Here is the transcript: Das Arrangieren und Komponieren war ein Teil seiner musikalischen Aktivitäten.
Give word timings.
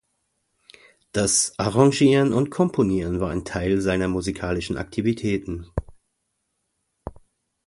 Das 1.11 1.53
Arrangieren 1.59 2.33
und 2.33 2.49
Komponieren 2.49 3.19
war 3.19 3.29
ein 3.29 3.45
Teil 3.45 3.81
seiner 3.81 4.07
musikalischen 4.07 4.75
Aktivitäten. 4.75 5.69